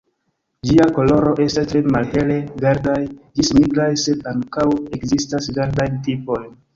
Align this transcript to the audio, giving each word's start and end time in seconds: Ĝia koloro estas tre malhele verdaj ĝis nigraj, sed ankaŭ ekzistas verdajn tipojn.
Ĝia 0.67 0.85
koloro 0.93 1.33
estas 1.43 1.67
tre 1.73 1.81
malhele 1.95 2.37
verdaj 2.63 2.95
ĝis 3.41 3.51
nigraj, 3.57 3.89
sed 4.05 4.23
ankaŭ 4.31 4.65
ekzistas 4.99 5.51
verdajn 5.59 6.01
tipojn. 6.09 6.49